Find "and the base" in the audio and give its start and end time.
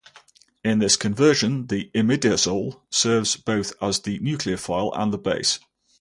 4.97-5.59